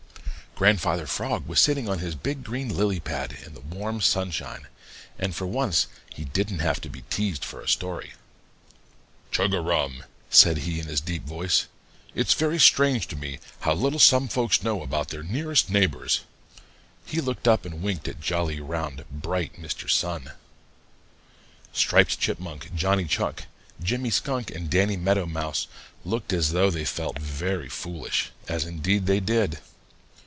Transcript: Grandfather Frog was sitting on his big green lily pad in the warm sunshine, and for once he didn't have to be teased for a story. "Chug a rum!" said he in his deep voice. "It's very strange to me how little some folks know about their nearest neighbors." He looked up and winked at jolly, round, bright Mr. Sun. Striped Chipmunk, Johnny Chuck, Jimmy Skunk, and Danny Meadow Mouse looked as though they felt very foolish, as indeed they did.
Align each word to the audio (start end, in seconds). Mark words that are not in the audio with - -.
Grandfather 0.53 1.07
Frog 1.07 1.47
was 1.47 1.59
sitting 1.59 1.89
on 1.89 1.97
his 1.97 2.13
big 2.13 2.43
green 2.43 2.69
lily 2.69 2.99
pad 2.99 3.35
in 3.47 3.55
the 3.55 3.61
warm 3.61 3.99
sunshine, 3.99 4.67
and 5.17 5.33
for 5.35 5.47
once 5.47 5.87
he 6.13 6.23
didn't 6.23 6.59
have 6.59 6.79
to 6.81 6.89
be 6.89 7.01
teased 7.09 7.43
for 7.43 7.61
a 7.61 7.67
story. 7.67 8.13
"Chug 9.31 9.55
a 9.55 9.59
rum!" 9.59 10.03
said 10.29 10.59
he 10.59 10.79
in 10.79 10.85
his 10.85 11.01
deep 11.01 11.25
voice. 11.25 11.65
"It's 12.13 12.35
very 12.35 12.59
strange 12.59 13.07
to 13.07 13.15
me 13.15 13.39
how 13.61 13.73
little 13.73 13.97
some 13.97 14.27
folks 14.27 14.61
know 14.61 14.83
about 14.83 15.07
their 15.09 15.23
nearest 15.23 15.71
neighbors." 15.71 16.19
He 17.07 17.21
looked 17.21 17.47
up 17.47 17.65
and 17.65 17.81
winked 17.81 18.07
at 18.07 18.21
jolly, 18.21 18.59
round, 18.59 19.03
bright 19.09 19.55
Mr. 19.59 19.89
Sun. 19.89 20.33
Striped 21.73 22.19
Chipmunk, 22.19 22.75
Johnny 22.75 23.05
Chuck, 23.05 23.45
Jimmy 23.81 24.11
Skunk, 24.11 24.51
and 24.51 24.69
Danny 24.69 24.97
Meadow 24.97 25.25
Mouse 25.25 25.65
looked 26.05 26.31
as 26.31 26.51
though 26.51 26.69
they 26.69 26.85
felt 26.85 27.17
very 27.17 27.69
foolish, 27.69 28.29
as 28.47 28.63
indeed 28.65 29.07
they 29.07 29.19
did. 29.21 29.57